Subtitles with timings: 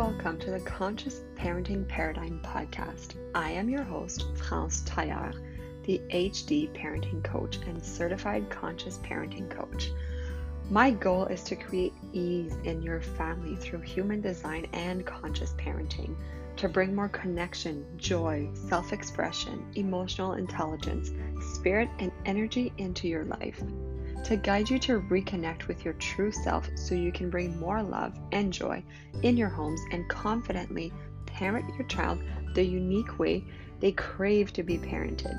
[0.00, 3.16] welcome to the Conscious Parenting Paradigm podcast.
[3.34, 5.34] I am your host, France Taillard,
[5.84, 9.90] the HD parenting coach and certified conscious parenting coach.
[10.70, 16.16] My goal is to create ease in your family through human design and conscious parenting,
[16.56, 21.10] to bring more connection, joy, self expression, emotional intelligence,
[21.52, 23.62] spirit, and energy into your life
[24.24, 28.18] to guide you to reconnect with your true self so you can bring more love
[28.32, 28.82] and joy
[29.22, 30.92] in your homes and confidently
[31.26, 32.22] parent your child
[32.54, 33.44] the unique way
[33.80, 35.38] they crave to be parented.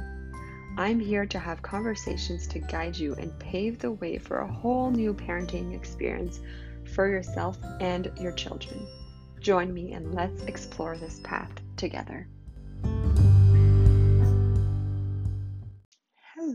[0.78, 4.90] I'm here to have conversations to guide you and pave the way for a whole
[4.90, 6.40] new parenting experience
[6.96, 8.88] for yourself and your children.
[9.40, 12.28] Join me and let's explore this path together.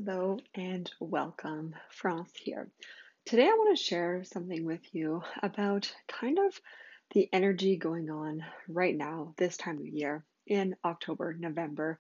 [0.05, 2.69] Hello and welcome, France here.
[3.25, 6.61] Today I want to share something with you about kind of
[7.15, 11.99] the energy going on right now, this time of year in October, November,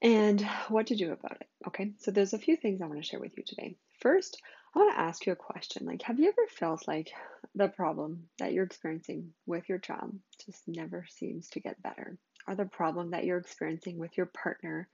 [0.00, 1.48] and what to do about it.
[1.66, 3.74] Okay, so there's a few things I want to share with you today.
[3.98, 4.40] First,
[4.72, 7.10] I want to ask you a question like, have you ever felt like
[7.56, 10.14] the problem that you're experiencing with your child
[10.46, 12.16] just never seems to get better?
[12.46, 14.88] Or the problem that you're experiencing with your partner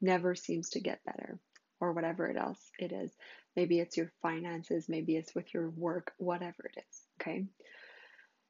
[0.00, 1.40] never seems to get better?
[1.80, 3.10] Or whatever it else it is.
[3.56, 7.02] Maybe it's your finances, maybe it's with your work, whatever it is.
[7.20, 7.46] Okay.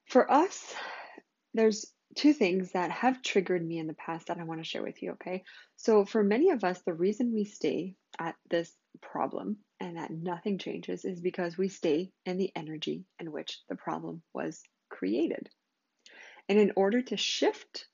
[0.07, 0.75] For us,
[1.55, 4.83] there's two things that have triggered me in the past that I want to share
[4.83, 5.13] with you.
[5.13, 5.45] Okay.
[5.77, 10.59] So, for many of us, the reason we stay at this problem and that nothing
[10.59, 15.49] changes is because we stay in the energy in which the problem was created.
[16.49, 17.87] And in order to shift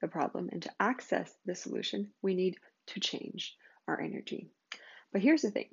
[0.00, 2.56] the problem and to access the solution, we need
[2.88, 4.50] to change our energy.
[5.12, 5.68] But here's the thing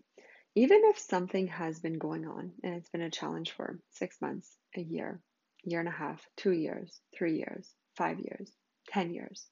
[0.55, 4.57] even if something has been going on and it's been a challenge for six months,
[4.75, 5.19] a year,
[5.63, 8.49] year and a half, two years, three years, five years,
[8.89, 9.45] 10 years,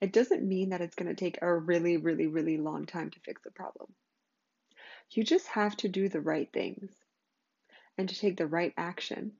[0.00, 3.20] it doesn't mean that it's going to take a really, really, really long time to
[3.20, 3.92] fix the problem.
[5.10, 6.90] You just have to do the right things
[7.96, 9.32] and to take the right action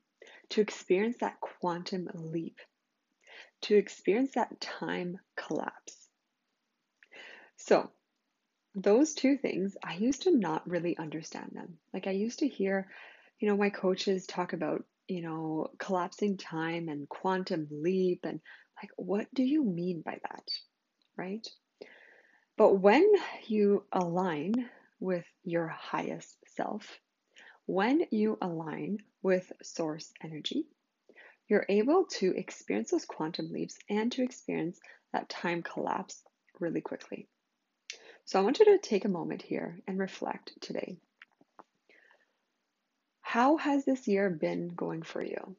[0.49, 2.59] to experience that quantum leap,
[3.61, 6.09] to experience that time collapse.
[7.57, 7.91] So,
[8.81, 11.77] those two things, I used to not really understand them.
[11.93, 12.87] Like I used to hear,
[13.39, 18.39] you know, my coaches talk about, you know, collapsing time and quantum leap and
[18.81, 20.47] like what do you mean by that?
[21.17, 21.45] Right?
[22.57, 23.09] But when
[23.47, 24.69] you align
[24.99, 26.99] with your highest self,
[27.65, 30.65] when you align with source energy,
[31.47, 34.79] you're able to experience those quantum leaps and to experience
[35.13, 36.21] that time collapse
[36.59, 37.27] really quickly.
[38.29, 40.97] So I want you to take a moment here and reflect today.
[43.21, 45.55] How has this year been going for you?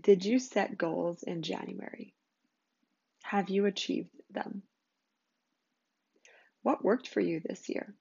[0.00, 2.14] Did you set goals in January?
[3.24, 4.62] Have you achieved them?
[6.62, 7.94] What worked for you this year?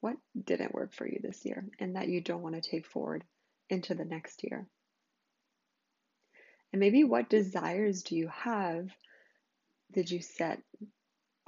[0.00, 3.24] What didn't work for you this year and that you don't want to take forward
[3.68, 4.66] into the next year?
[6.72, 8.88] And maybe what desires do you have
[9.92, 10.62] did you set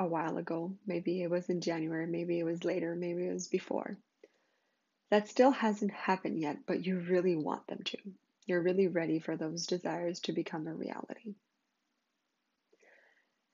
[0.00, 0.72] a while ago.
[0.86, 3.98] Maybe it was in January, maybe it was later, maybe it was before.
[5.10, 7.98] That still hasn't happened yet, but you really want them to.
[8.46, 11.34] You're really ready for those desires to become a reality.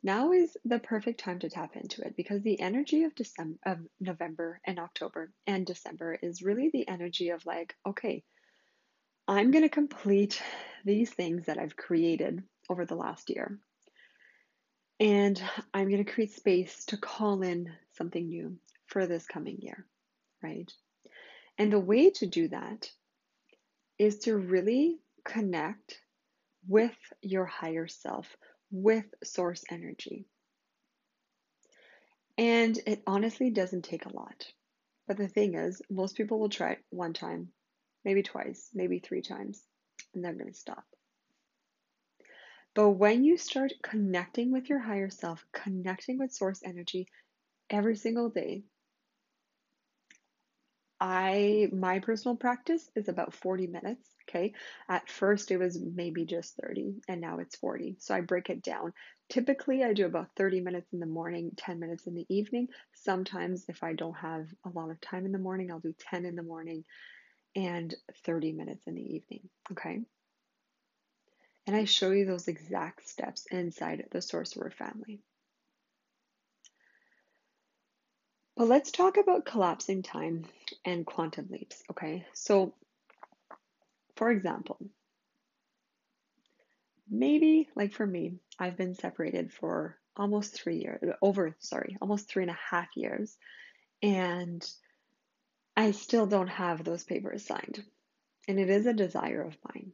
[0.04, 3.78] Now is the perfect time to tap into it because the energy of December of
[3.98, 8.22] November and October and December is really the energy of like, okay,
[9.26, 10.40] I'm going to complete
[10.84, 13.58] these things that I've created over the last year.
[14.98, 15.42] And
[15.74, 19.86] I'm going to create space to call in something new for this coming year,
[20.42, 20.72] right?
[21.58, 22.90] And the way to do that
[23.98, 26.00] is to really connect
[26.66, 28.26] with your higher self,
[28.70, 30.26] with source energy.
[32.38, 34.46] And it honestly doesn't take a lot.
[35.06, 37.48] But the thing is, most people will try it one time,
[38.04, 39.62] maybe twice, maybe three times,
[40.14, 40.84] and they're going to stop.
[42.76, 47.08] But when you start connecting with your higher self, connecting with source energy
[47.70, 48.64] every single day,
[51.00, 54.54] I my personal practice is about 40 minutes, okay?
[54.88, 57.96] At first it was maybe just 30 and now it's 40.
[57.98, 58.92] So I break it down.
[59.30, 62.68] Typically I do about 30 minutes in the morning, 10 minutes in the evening.
[62.94, 66.26] Sometimes if I don't have a lot of time in the morning, I'll do 10
[66.26, 66.84] in the morning
[67.56, 67.94] and
[68.24, 70.00] 30 minutes in the evening, okay?
[71.66, 75.20] And I show you those exact steps inside the Source Word family.
[78.56, 80.46] But let's talk about collapsing time
[80.84, 82.24] and quantum leaps, okay?
[82.32, 82.72] So,
[84.14, 84.78] for example,
[87.10, 92.44] maybe like for me, I've been separated for almost three years, over, sorry, almost three
[92.44, 93.36] and a half years.
[94.02, 94.66] And
[95.76, 97.84] I still don't have those papers signed.
[98.48, 99.92] And it is a desire of mine.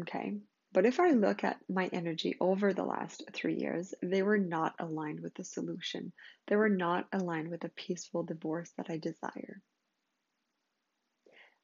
[0.00, 0.38] Okay.
[0.72, 4.74] But if I look at my energy over the last three years, they were not
[4.78, 6.12] aligned with the solution.
[6.46, 9.60] They were not aligned with a peaceful divorce that I desire.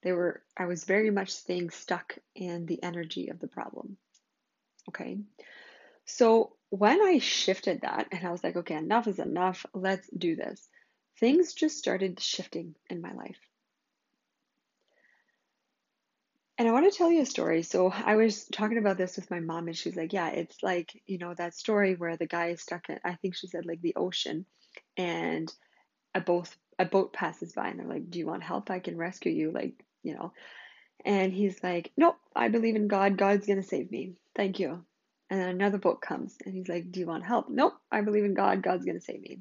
[0.03, 3.97] They were, I was very much staying stuck in the energy of the problem.
[4.89, 5.19] Okay.
[6.05, 10.35] So when I shifted that and I was like, okay, enough is enough, let's do
[10.35, 10.69] this,
[11.19, 13.39] things just started shifting in my life.
[16.58, 17.62] And I want to tell you a story.
[17.62, 21.03] So I was talking about this with my mom, and she's like, Yeah, it's like,
[21.06, 23.82] you know, that story where the guy is stuck in, I think she said, like
[23.82, 24.47] the ocean,
[24.97, 25.53] and
[26.14, 26.49] a boat,
[26.79, 28.70] a boat passes by, and they're like, Do you want help?
[28.70, 29.50] I can rescue you.
[29.50, 30.32] Like, you know.
[31.05, 33.19] And he's like, Nope, I believe in God.
[33.19, 34.14] God's going to save me.
[34.35, 34.82] Thank you.
[35.29, 37.50] And then another boat comes, and he's like, Do you want help?
[37.50, 38.62] Nope, I believe in God.
[38.62, 39.41] God's going to save me.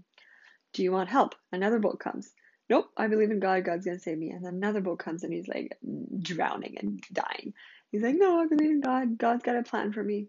[0.73, 1.35] Do you want help?
[1.53, 2.33] Another boat comes
[2.69, 4.31] nope, I believe in God, God's gonna save me.
[4.31, 5.77] And another boat comes and he's like
[6.19, 7.53] drowning and dying.
[7.91, 10.27] He's like, no, I believe in God, God's got a plan for me.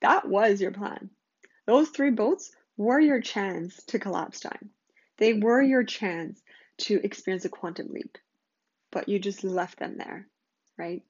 [0.00, 1.10] That was your plan.
[1.66, 4.70] Those three boats were your chance to collapse time.
[5.18, 6.42] They were your chance
[6.78, 8.18] to experience a quantum leap,
[8.90, 10.26] but you just left them there,
[10.76, 11.02] right?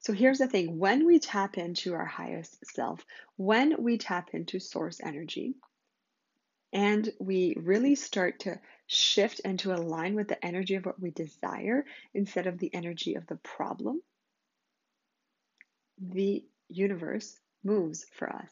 [0.00, 3.04] So here's the thing when we tap into our highest self,
[3.36, 5.56] when we tap into source energy,
[6.72, 8.60] and we really start to
[8.92, 13.14] shift and to align with the energy of what we desire instead of the energy
[13.14, 14.02] of the problem,
[15.96, 18.50] the universe moves for us.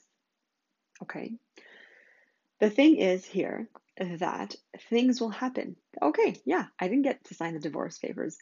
[1.03, 1.33] Okay?
[2.61, 3.69] The thing is here
[3.99, 4.55] that
[4.89, 5.75] things will happen.
[6.01, 8.39] Okay, yeah, I didn't get to sign the divorce papers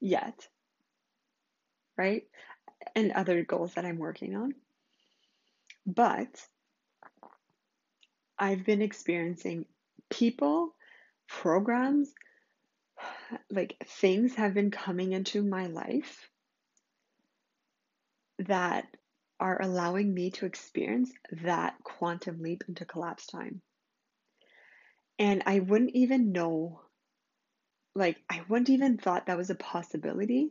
[0.00, 0.44] yet,
[1.96, 2.24] right?
[2.96, 4.54] And other goals that I'm working on.
[5.86, 6.44] But
[8.36, 9.66] I've been experiencing
[10.10, 10.74] people
[11.28, 12.12] programs,
[13.50, 16.28] like things have been coming into my life
[18.40, 18.86] that
[19.40, 23.60] are allowing me to experience that quantum leap into collapse time.
[25.18, 26.80] And I wouldn't even know,
[27.94, 30.50] like, I wouldn't even thought that was a possibility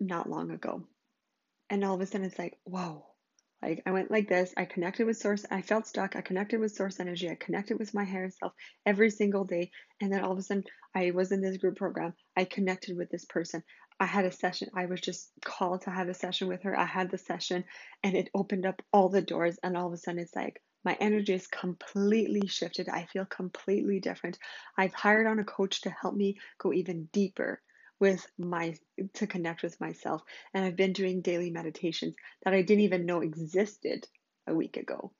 [0.00, 0.84] not long ago.
[1.70, 3.04] And all of a sudden it's like, whoa,
[3.62, 4.54] like I went like this.
[4.56, 5.44] I connected with source.
[5.50, 6.16] I felt stuck.
[6.16, 7.28] I connected with source energy.
[7.28, 8.52] I connected with my higher self
[8.86, 9.70] every single day.
[10.00, 10.64] And then all of a sudden,
[10.94, 12.14] I was in this group program.
[12.36, 13.62] I connected with this person.
[14.00, 14.68] I had a session.
[14.74, 16.78] I was just called to have a session with her.
[16.78, 17.64] I had the session
[18.04, 19.58] and it opened up all the doors.
[19.62, 22.88] And all of a sudden, it's like my energy is completely shifted.
[22.88, 24.38] I feel completely different.
[24.78, 27.60] I've hired on a coach to help me go even deeper
[28.00, 28.74] with my
[29.14, 30.22] to connect with myself.
[30.54, 32.14] And i've been doing daily meditations
[32.44, 34.06] that i didn't even know existed
[34.46, 35.12] a week ago.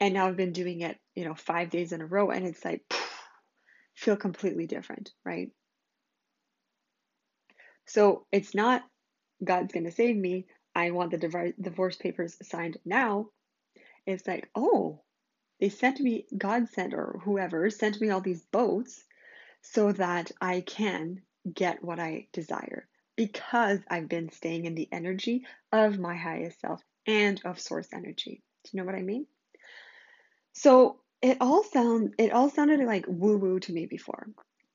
[0.00, 2.64] And now i've been doing it you know five days in a row and it's
[2.64, 2.82] like
[3.94, 5.50] feel completely different right?
[7.86, 8.82] So it's not
[9.44, 10.46] god's going to save me.
[10.74, 13.28] I want the divorce papers signed now.
[14.06, 15.02] It's like oh
[15.60, 19.04] they sent me god sent or whoever sent me all these boats
[19.62, 21.22] so that i can
[21.52, 26.82] get what I desire because I've been staying in the energy of my highest self
[27.06, 28.42] and of source energy.
[28.64, 29.26] Do you know what I mean?
[30.52, 34.28] So it all sound it all sounded like woo woo to me before,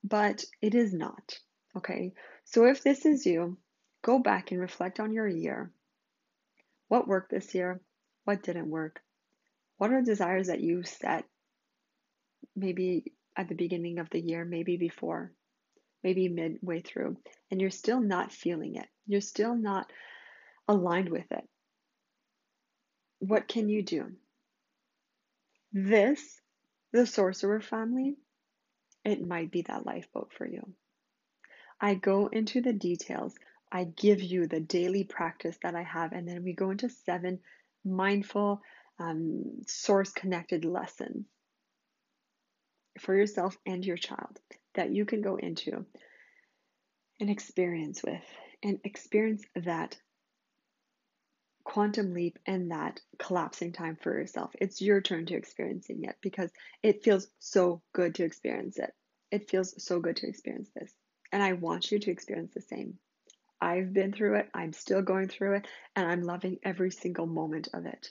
[0.04, 1.40] but it is not.
[1.78, 2.13] Okay.
[2.46, 3.58] So if this is you,
[4.01, 5.72] go back and reflect on your year.
[6.88, 7.80] What worked this year?
[8.25, 9.01] What didn't work?
[9.78, 11.25] What are desires that you set
[12.56, 15.32] maybe at the beginning of the year, maybe before?
[16.03, 17.17] Maybe midway through,
[17.50, 19.91] and you're still not feeling it, you're still not
[20.67, 21.48] aligned with it,
[23.20, 24.12] what can you do?
[25.74, 26.41] This,
[26.91, 28.15] the sorcerer family,
[29.05, 30.74] it might be that lifeboat for you.
[31.79, 33.34] I go into the details.
[33.72, 37.39] I give you the daily practice that I have, and then we go into seven
[37.86, 38.62] mindful,
[39.00, 41.25] um, source connected lessons
[43.00, 44.39] for yourself and your child
[44.75, 45.86] that you can go into
[47.20, 48.24] and experience with
[48.63, 49.98] and experience that
[51.63, 54.51] quantum leap and that collapsing time for yourself.
[54.60, 56.50] It's your turn to experiencing it because
[56.84, 58.92] it feels so good to experience it.
[59.32, 60.92] It feels so good to experience this.
[61.32, 62.98] And I want you to experience the same.
[63.62, 67.68] I've been through it, I'm still going through it, and I'm loving every single moment
[67.74, 68.10] of it.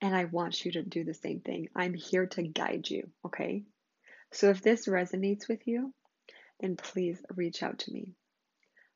[0.00, 1.68] And I want you to do the same thing.
[1.74, 3.64] I'm here to guide you, okay?
[4.34, 5.94] So if this resonates with you,
[6.58, 8.14] then please reach out to me.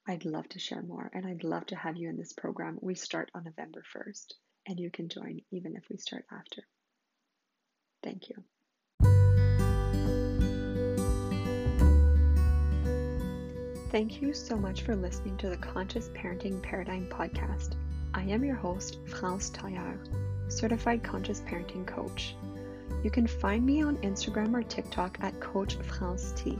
[0.07, 2.77] I'd love to share more and I'd love to have you in this program.
[2.83, 4.33] We start on November 1st
[4.67, 6.63] and you can join even if we start after.
[8.03, 8.43] Thank you.
[13.93, 17.77] Thank you so much for listening to the Conscious Parenting Paradigm podcast.
[18.13, 19.99] I am your host, France Tailleur,
[20.51, 22.35] certified conscious parenting coach.
[23.05, 26.59] You can find me on Instagram or TikTok at Coach France T.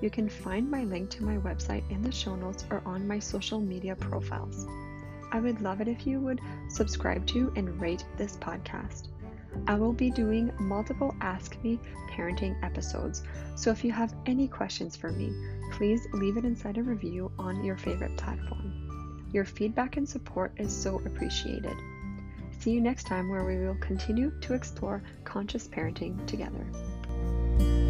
[0.00, 3.18] You can find my link to my website in the show notes or on my
[3.18, 4.66] social media profiles.
[5.32, 9.08] I would love it if you would subscribe to and rate this podcast.
[9.66, 11.78] I will be doing multiple Ask Me
[12.10, 13.22] Parenting episodes,
[13.54, 15.32] so if you have any questions for me,
[15.72, 19.28] please leave it inside a review on your favorite platform.
[19.32, 21.76] Your feedback and support is so appreciated.
[22.58, 25.02] See you next time where we will continue to explore
[25.36, 27.85] conscious parenting together.